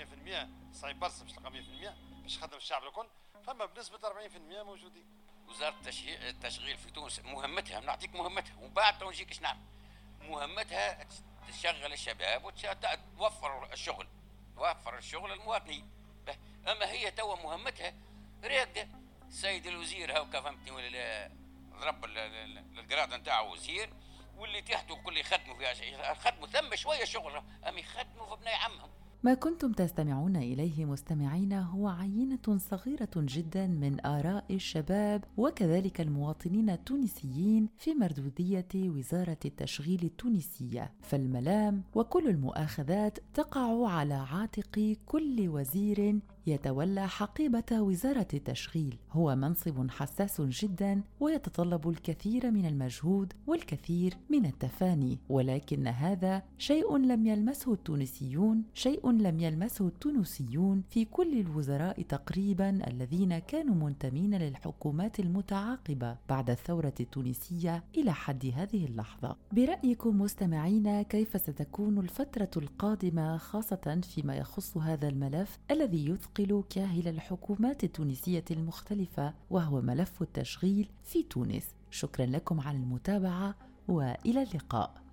100% 0.72 0.76
صعيب 0.76 1.00
برشا 1.00 1.24
باش 1.24 1.32
تلقى 1.34 1.52
100% 1.52 2.24
باش 2.24 2.40
خدم 2.40 2.58
الشعب 2.58 2.84
الكل. 2.84 3.08
فما 3.44 3.66
بنسبة 3.66 3.98
40% 3.98 4.64
موجودين. 4.64 5.25
وزارة 5.50 5.76
التشغيل 6.08 6.78
في 6.78 6.92
تونس 6.92 7.20
مهمتها 7.20 7.80
نعطيك 7.80 8.16
مهمتها 8.16 8.56
ومن 8.56 8.74
بعد 8.74 9.04
نجيك 9.04 9.42
نعمل؟ 9.42 9.62
مهمتها 10.22 11.08
تشغل 11.48 11.94
الشباب 11.94 12.46
وتوفر 12.46 13.74
الشغل 13.74 14.08
توفر 14.56 14.98
الشغل 14.98 15.32
للمواطنين. 15.32 15.90
أما 16.68 16.92
هي 16.92 17.12
توا 17.12 17.36
مهمتها 17.36 17.94
راقده 18.44 18.88
السيد 19.28 19.68
الوزير 19.68 20.18
هاو 20.18 20.26
فهمتني؟ 20.26 20.72
ولا 20.72 21.32
ضرب 21.80 22.06
القراط 22.06 23.14
نتاعو 23.14 23.54
وزير 23.54 23.94
واللي 24.36 24.62
تحته 24.62 24.96
كل 24.96 25.18
يخدموا 25.18 25.56
فيها 25.56 26.14
خدموا 26.14 26.48
ثم 26.48 26.76
شوية 26.76 27.04
شغل 27.04 27.44
أم 27.68 27.78
يخدموا 27.78 28.36
في 28.36 28.42
بناي 28.42 28.56
عمهم. 28.56 28.92
ما 29.26 29.34
كنتم 29.34 29.72
تستمعون 29.72 30.36
إليه 30.36 30.86
مستمعينا 30.86 31.62
هو 31.62 31.88
عينة 31.88 32.58
صغيرة 32.58 33.10
جدا 33.16 33.68
من 33.68 34.06
آراء 34.06 34.46
الشباب 34.52 35.24
وكذلك 35.38 36.02
المواطنين 36.02 36.70
التونسيين 36.70 37.70
في 37.78 37.94
مردودية 37.94 38.68
وزارة 38.76 39.38
التشغيل 39.46 40.04
التونسية. 40.04 40.92
فالملام 41.02 41.84
وكل 41.96 42.28
المؤاخذات 42.28 43.20
تقع 43.34 43.90
على 43.90 44.14
عاتق 44.14 44.98
كل 45.06 45.48
وزير 45.48 46.20
يتولى 46.48 47.08
حقيبة 47.08 47.82
وزارة 47.82 48.28
التشغيل. 48.34 48.98
هو 49.12 49.36
منصب 49.36 49.90
حساس 49.90 50.42
جدا 50.42 51.02
ويتطلب 51.20 51.90
الكثير 51.90 52.52
من 52.52 52.66
المجهود 52.66 53.34
والكثير 53.48 54.14
من 54.30 54.46
التفاني 54.46 55.18
ولكن 55.30 55.88
هذا 55.88 56.44
شيء 56.58 56.98
لم 56.98 57.28
يلمسه 57.28 57.74
التونسيون 57.74 58.64
شيء 58.74 59.12
لم 59.12 59.40
يلمسه 59.40 59.88
التونسيون 59.88 60.84
في 60.90 61.06
كل 61.06 61.40
الوزراء 61.40 62.02
تقريبا 62.02 62.88
الذين 62.88 63.40
كانوا 63.40 63.76
منتمين 63.76 64.36
للحكومات 64.36 65.20
المتعاقبة 65.20 66.18
بعد 66.30 66.50
الثورة 66.50 66.94
التونسية 67.00 67.84
إلى 67.98 68.14
حد 68.14 68.52
هذه 68.56 68.86
اللحظة. 68.86 69.36
برأيكم 69.52 70.22
مستمعينا 70.22 71.02
كيف 71.02 71.42
ستكون 71.42 71.98
الفترة 71.98 72.50
القادمة 72.58 73.38
خاصة 73.38 74.02
فيما 74.04 74.36
يخص 74.36 74.78
هذا 74.78 75.08
الملف 75.08 75.60
الذي 75.72 76.10
يثقل 76.10 76.35
يعقل 76.40 76.64
كاهل 76.70 77.08
الحكومات 77.08 77.84
التونسية 77.84 78.44
المختلفة 78.52 79.34
وهو 79.50 79.82
ملف 79.82 80.22
التشغيل 80.22 80.90
في 81.04 81.24
تونس. 81.24 81.76
شكرا 81.92 82.26
لكم 82.26 82.60
على 82.60 82.78
المتابعة 82.78 83.56
وإلى 83.88 84.44
اللقاء. 84.44 85.05